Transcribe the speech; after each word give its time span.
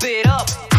Pump 0.00 0.10
it 0.10 0.26
up. 0.26 0.69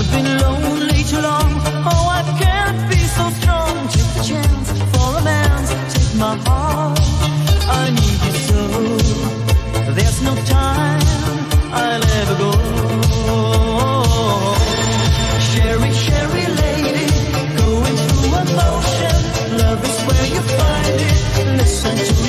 I've 0.00 0.10
been 0.12 0.38
lonely 0.38 1.04
too 1.04 1.20
long. 1.20 1.50
Oh, 1.84 2.08
I 2.08 2.22
can't 2.40 2.88
be 2.88 2.96
so 2.96 3.28
strong. 3.38 3.86
Take 3.88 4.14
chance 4.28 4.70
for. 4.92 5.20
Take 5.92 6.14
my 6.18 6.36
heart. 6.46 6.98
I 7.68 7.90
need 7.90 8.20
you 8.26 8.34
so. 8.48 8.62
There's 9.92 10.22
no 10.22 10.34
time. 10.46 11.02
I'll 11.80 12.04
ever 12.20 12.36
go. 12.38 12.50
Lady, 16.62 17.06
emotion. 18.40 19.16
Love 19.60 19.84
is 19.84 19.98
where 20.06 20.26
you 20.34 20.42
find 20.56 21.00
it. 21.10 21.58
Listen 21.58 22.19